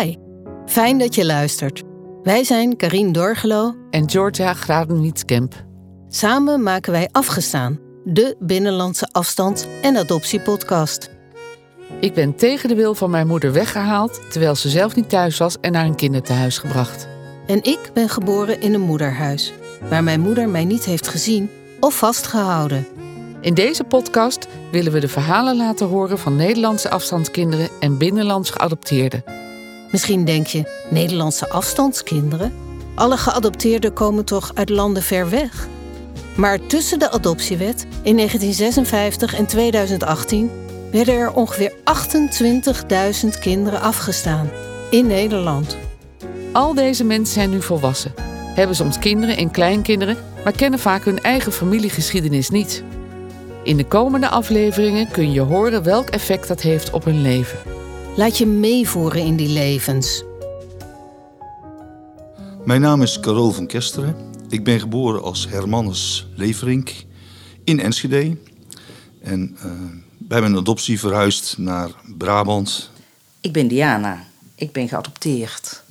[0.00, 0.16] Hi,
[0.66, 1.82] fijn dat je luistert.
[2.22, 5.64] Wij zijn Karine Dorgelo en Georgia Gradenwietskemp.
[6.08, 11.10] Samen maken wij Afgestaan, de binnenlandse afstand- en adoptiepodcast.
[12.00, 15.56] Ik ben tegen de wil van mijn moeder weggehaald terwijl ze zelf niet thuis was
[15.60, 17.08] en naar een kinderthuis gebracht.
[17.46, 19.52] En ik ben geboren in een moederhuis,
[19.88, 21.50] waar mijn moeder mij niet heeft gezien
[21.80, 22.86] of vastgehouden.
[23.40, 29.50] In deze podcast willen we de verhalen laten horen van Nederlandse afstandskinderen en binnenlands geadopteerden.
[29.92, 32.52] Misschien denk je, Nederlandse afstandskinderen?
[32.94, 35.68] Alle geadopteerden komen toch uit landen ver weg?
[36.36, 40.50] Maar tussen de adoptiewet in 1956 en 2018
[40.90, 41.72] werden er ongeveer
[43.22, 44.50] 28.000 kinderen afgestaan
[44.90, 45.76] in Nederland.
[46.52, 48.14] Al deze mensen zijn nu volwassen,
[48.54, 52.84] hebben soms kinderen en kleinkinderen, maar kennen vaak hun eigen familiegeschiedenis niet.
[53.64, 57.71] In de komende afleveringen kun je horen welk effect dat heeft op hun leven.
[58.16, 60.24] Laat je meevoeren in die levens.
[62.64, 64.16] Mijn naam is Carol van Kesteren.
[64.48, 66.92] Ik ben geboren als Hermannes Leverink
[67.64, 68.36] in Enschede.
[69.22, 69.72] En uh,
[70.18, 72.90] bij mijn adoptie verhuisd naar Brabant.
[73.40, 74.24] Ik ben Diana.
[74.54, 75.82] Ik ben geadopteerd.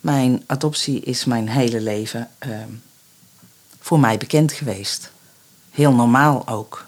[0.00, 2.58] Mijn adoptie is mijn hele leven uh,
[3.80, 5.10] voor mij bekend geweest.
[5.70, 6.86] Heel normaal ook.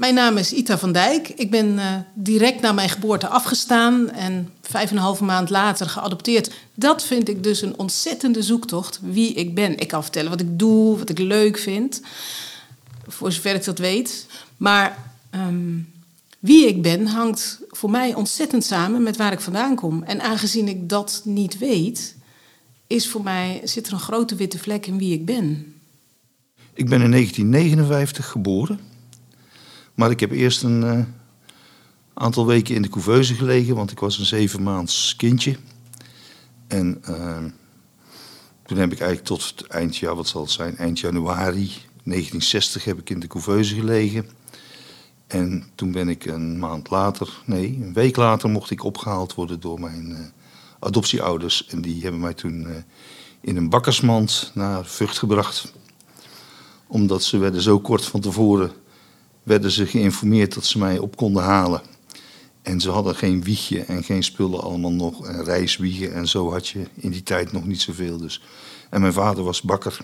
[0.00, 1.28] Mijn naam is Ita van Dijk.
[1.28, 5.88] Ik ben uh, direct na mijn geboorte afgestaan en vijf en een halve maand later
[5.88, 6.52] geadopteerd.
[6.74, 9.78] Dat vind ik dus een ontzettende zoektocht wie ik ben.
[9.78, 12.02] Ik kan vertellen wat ik doe, wat ik leuk vind,
[13.06, 14.26] voor zover ik dat weet.
[14.56, 15.92] Maar um,
[16.38, 20.02] wie ik ben hangt voor mij ontzettend samen met waar ik vandaan kom.
[20.02, 22.16] En aangezien ik dat niet weet,
[22.86, 25.74] is voor mij, zit er een grote witte vlek in wie ik ben.
[26.74, 28.89] Ik ben in 1959 geboren.
[30.00, 31.00] Maar ik heb eerst een uh,
[32.14, 35.56] aantal weken in de couveuse gelegen, want ik was een zeven maands kindje.
[36.66, 37.36] En uh,
[38.66, 41.70] toen heb ik eigenlijk tot het eind, wat zal het zijn, eind januari
[42.04, 44.28] 1960 heb ik in de couveuse gelegen.
[45.26, 49.60] En toen ben ik een maand later, nee, een week later mocht ik opgehaald worden
[49.60, 50.18] door mijn uh,
[50.78, 51.66] adoptieouders.
[51.66, 52.84] En die hebben mij toen
[53.40, 55.72] in een bakkersmand naar Vught gebracht.
[56.86, 58.79] Omdat ze werden zo kort van tevoren
[59.50, 61.82] werden ze geïnformeerd dat ze mij op konden halen.
[62.62, 65.26] En ze hadden geen wiegje en geen spullen allemaal nog.
[65.26, 68.16] En reiswiegen en zo had je in die tijd nog niet zoveel.
[68.16, 68.42] Dus.
[68.90, 69.98] En mijn vader was bakker.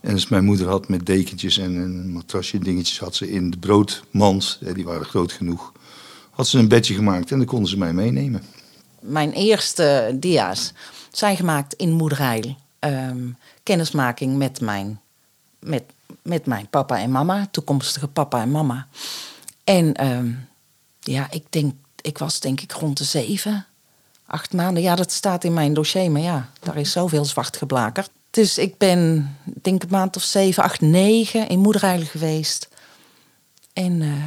[0.00, 2.98] En dus mijn moeder had met dekentjes en een matrasje dingetjes...
[2.98, 5.72] had ze in de broodmand, die waren groot genoeg...
[6.30, 8.42] had ze een bedje gemaakt en dan konden ze mij meenemen.
[9.00, 10.72] Mijn eerste dia's
[11.10, 12.56] zijn gemaakt in Moederijl.
[12.80, 15.00] Um, kennismaking met mijn,
[15.58, 15.82] met
[16.22, 18.86] met mijn papa en mama, toekomstige papa en mama.
[19.64, 20.48] En um,
[21.00, 23.66] ja, ik denk, ik was denk ik rond de zeven,
[24.26, 24.82] acht maanden.
[24.82, 28.10] Ja, dat staat in mijn dossier, maar ja, daar is zoveel zwart geblakerd.
[28.30, 32.68] Dus ik ben, denk een maand of zeven, acht, negen in moedereilen geweest.
[33.72, 34.24] En, uh,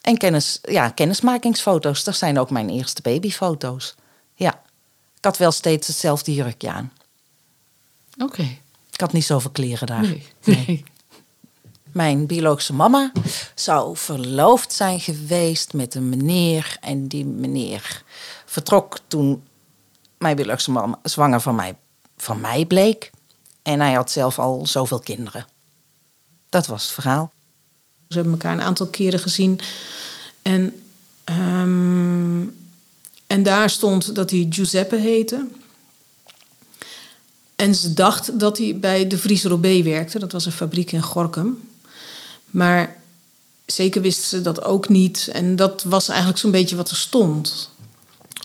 [0.00, 3.94] en kennis, ja, kennismakingsfoto's, dat zijn ook mijn eerste babyfoto's.
[4.34, 4.62] Ja,
[5.16, 6.92] ik had wel steeds hetzelfde jurkje aan.
[8.18, 8.58] Oké.
[8.94, 10.00] Ik had niet zoveel kleren daar.
[10.00, 10.26] Nee.
[10.44, 10.84] nee.
[11.92, 13.12] Mijn biologische mama
[13.54, 16.76] zou verloofd zijn geweest met een meneer.
[16.80, 18.02] En die meneer
[18.44, 19.42] vertrok toen
[20.18, 21.76] mijn biologische mama zwanger van mij,
[22.16, 23.10] van mij bleek.
[23.62, 25.46] En hij had zelf al zoveel kinderen.
[26.48, 27.32] Dat was het verhaal.
[28.08, 29.60] Ze hebben elkaar een aantal keren gezien.
[30.42, 30.82] En,
[31.24, 32.56] um,
[33.26, 35.46] en daar stond dat hij Giuseppe heette.
[37.64, 40.18] En ze dacht dat hij bij de Vries Robé werkte.
[40.18, 41.58] Dat was een fabriek in Gorkum.
[42.50, 42.96] Maar
[43.66, 45.28] zeker wisten ze dat ook niet.
[45.32, 47.70] En dat was eigenlijk zo'n beetje wat er stond.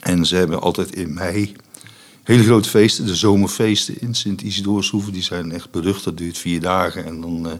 [0.01, 1.55] En ze hebben altijd in mei
[2.23, 5.11] hele grote feesten, de zomerfeesten in Sint-Isidoorshoeve.
[5.11, 7.05] Die zijn echt berucht, dat duurt vier dagen.
[7.05, 7.53] En dan uh,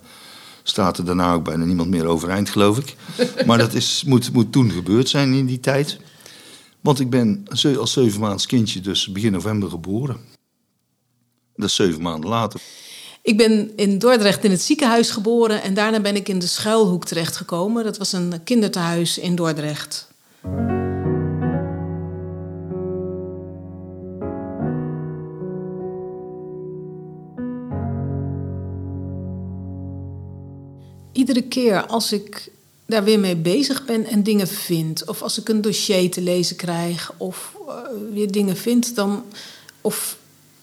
[0.64, 2.96] staat er daarna ook bijna niemand meer overeind, geloof ik.
[3.48, 6.00] maar dat is, moet, moet toen gebeurd zijn in die tijd.
[6.82, 7.46] Want ik ben
[7.78, 10.38] als zeven maands kindje dus begin november geboren.
[11.60, 12.62] Dat zeven maanden later.
[13.22, 17.06] Ik ben in Dordrecht in het ziekenhuis geboren en daarna ben ik in de schuilhoek
[17.06, 17.84] terechtgekomen.
[17.84, 20.08] Dat was een kinderthuis in Dordrecht.
[31.12, 32.52] Iedere keer als ik
[32.86, 36.56] daar weer mee bezig ben en dingen vind, of als ik een dossier te lezen
[36.56, 37.76] krijg, of uh,
[38.14, 39.24] weer dingen vind, dan.
[39.82, 40.18] Of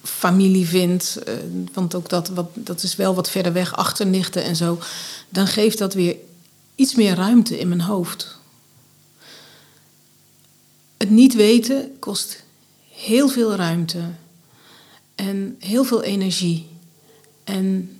[0.06, 1.34] familie vindt, uh,
[1.72, 4.78] want ook dat, wat, dat is wel wat verder weg, achternichten en zo,
[5.28, 6.16] dan geeft dat weer
[6.74, 8.36] iets meer ruimte in mijn hoofd.
[10.96, 12.42] Het niet weten kost
[12.90, 14.00] heel veel ruimte
[15.14, 16.66] en heel veel energie.
[17.44, 17.98] En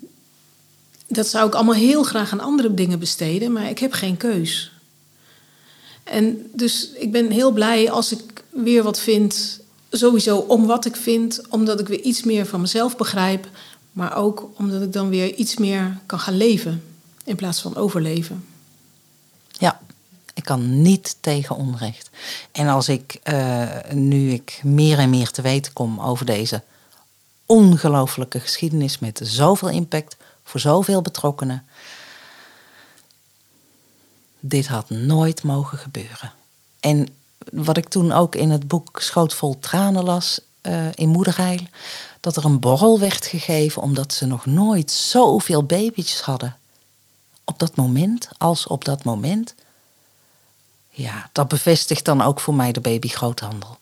[1.07, 4.73] dat zou ik allemaal heel graag aan andere dingen besteden, maar ik heb geen keus.
[6.05, 9.61] En dus ik ben heel blij als ik weer wat vind,
[9.97, 13.49] sowieso om wat ik vind, omdat ik weer iets meer van mezelf begrijp,
[13.93, 16.85] maar ook omdat ik dan weer iets meer kan gaan leven
[17.25, 18.45] in plaats van overleven.
[19.51, 19.81] Ja,
[20.35, 22.11] ik kan niet tegen onrecht.
[22.53, 26.63] En als ik uh, nu ik meer en meer te weten kom over deze
[27.47, 31.67] ongelooflijke geschiedenis met zoveel impact voor zoveel betrokkenen.
[34.41, 36.33] Dit had nooit mogen gebeuren.
[36.81, 37.09] En
[37.53, 41.61] wat ik toen ook in het boek Schoot vol tranen las uh, in Moederheil,
[42.21, 46.57] dat er een borrel werd gegeven omdat ze nog nooit zoveel babytjes hadden.
[47.45, 49.55] Op dat moment, als op dat moment.
[50.91, 53.79] Ja, dat bevestigt dan ook voor mij de babygroothandel.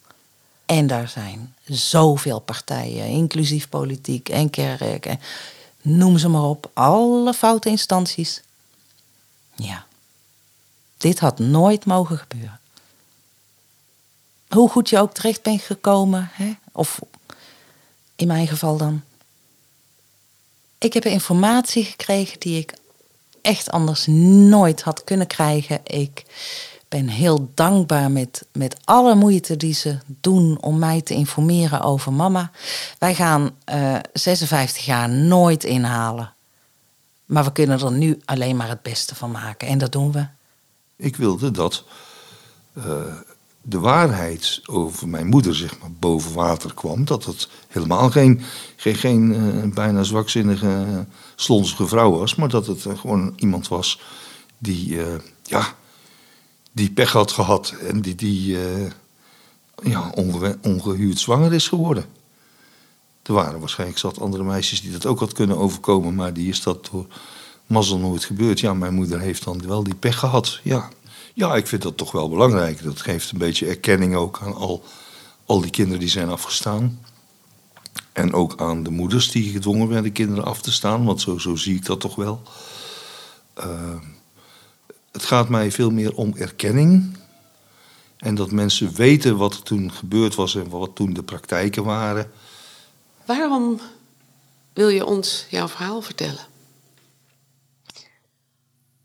[0.65, 5.19] En daar zijn zoveel partijen, inclusief politiek en kerk, en
[5.81, 8.41] noem ze maar op, alle foute instanties.
[9.55, 9.85] Ja,
[10.97, 12.59] dit had nooit mogen gebeuren.
[14.55, 16.53] Hoe goed je ook terecht bent gekomen, hè?
[16.71, 16.99] of
[18.15, 19.01] in mijn geval dan.
[20.77, 22.73] Ik heb informatie gekregen die ik
[23.41, 25.79] echt anders nooit had kunnen krijgen.
[25.83, 26.23] Ik
[26.87, 32.13] ben heel dankbaar met, met alle moeite die ze doen om mij te informeren over
[32.13, 32.51] mama.
[32.99, 36.33] Wij gaan uh, eh, 56 jaar nooit inhalen.
[37.25, 39.67] Maar we kunnen er nu alleen maar het beste van maken.
[39.67, 40.25] En dat doen we.
[40.95, 41.83] Ik wilde dat
[42.77, 42.83] uh,
[43.67, 47.05] de waarheid over mijn moeder zeg maar, boven water kwam.
[47.05, 48.41] Dat het helemaal geen,
[48.75, 50.99] geen, geen uh, bijna zwakzinnige, uh,
[51.35, 52.35] slonzige vrouw was.
[52.35, 53.99] Maar dat het gewoon iemand was
[54.57, 54.97] die
[55.43, 55.75] ja,
[56.71, 58.57] die pech had gehad en die, die
[59.83, 62.05] ja, onge ongehuurd zwanger is geworden.
[63.23, 66.63] Er waren waarschijnlijk zat andere meisjes die dat ook had kunnen overkomen, maar die is
[66.63, 67.05] dat door
[67.65, 68.59] mazzel nooit gebeurd.
[68.59, 70.59] Ja, mijn moeder heeft dan wel die pech gehad.
[70.63, 70.89] Ja,
[71.35, 72.83] ja ik vind dat toch wel belangrijk.
[72.83, 74.83] Dat geeft een beetje erkenning ook aan al,
[75.45, 76.99] al die kinderen die zijn afgestaan.
[78.13, 81.55] En ook aan de moeders die gedwongen werden kinderen af te staan, want zo, zo
[81.55, 82.41] zie ik dat toch wel.
[83.57, 83.99] Uh,
[85.11, 87.17] het gaat mij veel meer om erkenning.
[88.17, 92.31] En dat mensen weten wat er toen gebeurd was en wat toen de praktijken waren.
[93.25, 93.79] Waarom
[94.73, 96.45] wil je ons jouw verhaal vertellen?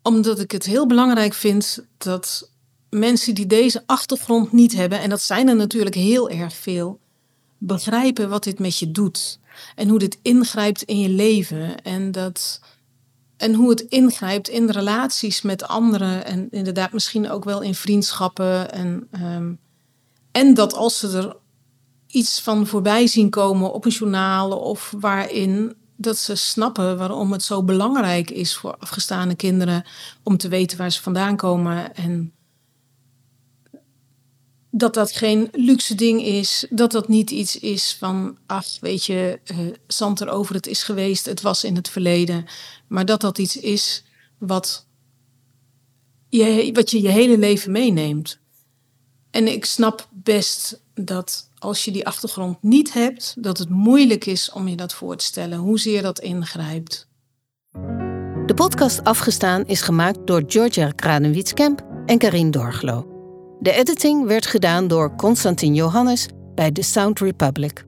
[0.02, 2.50] Omdat ik het heel belangrijk vind dat
[2.90, 7.00] mensen die deze achtergrond niet hebben, en dat zijn er natuurlijk heel erg veel,
[7.58, 9.38] begrijpen wat dit met je doet.
[9.74, 11.82] En hoe dit ingrijpt in je leven.
[11.82, 12.60] En dat
[13.40, 16.24] en hoe het ingrijpt in relaties met anderen.
[16.24, 18.72] En inderdaad, misschien ook wel in vriendschappen.
[18.72, 19.58] En, um,
[20.32, 21.36] en dat als ze er
[22.06, 27.42] iets van voorbij zien komen op een journaal of waarin dat ze snappen waarom het
[27.42, 29.84] zo belangrijk is voor afgestane kinderen
[30.22, 32.32] om te weten waar ze vandaan komen en
[34.70, 39.40] dat dat geen luxe ding is, dat dat niet iets is van, ach, weet je,
[39.52, 42.44] uh, zand erover, het is geweest, het was in het verleden,
[42.86, 44.04] maar dat dat iets is
[44.38, 44.86] wat
[46.28, 48.38] je, wat je je hele leven meeneemt.
[49.30, 54.50] En ik snap best dat als je die achtergrond niet hebt, dat het moeilijk is
[54.52, 57.08] om je dat voor te stellen, hoezeer dat ingrijpt.
[58.46, 63.06] De podcast Afgestaan is gemaakt door Georgia Kranenwietskamp en Karin Dorglo.
[63.60, 67.84] De editing werd gedaan door Constantin Johannes bij The Sound Republic.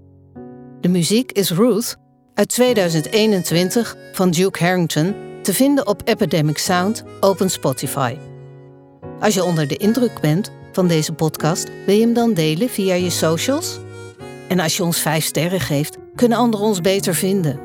[0.81, 1.97] De muziek is Ruth
[2.35, 8.17] uit 2021 van Duke Harrington te vinden op Epidemic Sound Open Spotify.
[9.21, 12.95] Als je onder de indruk bent van deze podcast, wil je hem dan delen via
[12.95, 13.79] je socials?
[14.49, 17.61] En als je ons 5 sterren geeft, kunnen anderen ons beter vinden.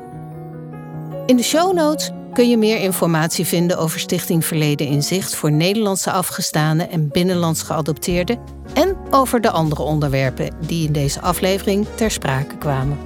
[1.26, 5.52] In de show notes kun je meer informatie vinden over Stichting Verleden in Zicht voor
[5.52, 8.38] Nederlandse afgestaanden en binnenlands geadopteerden
[8.74, 12.98] en over de andere onderwerpen die in deze aflevering ter sprake kwamen.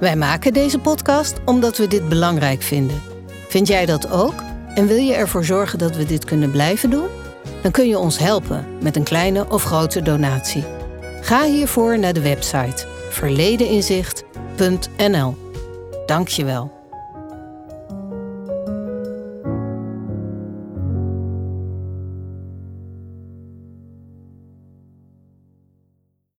[0.00, 3.02] Wij maken deze podcast omdat we dit belangrijk vinden.
[3.48, 4.34] Vind jij dat ook?
[4.74, 7.21] En wil je ervoor zorgen dat we dit kunnen blijven doen?
[7.62, 10.64] Dan kun je ons helpen met een kleine of grote donatie.
[11.20, 15.36] Ga hiervoor naar de website verledeninzicht.nl.
[16.06, 16.81] Dank je wel.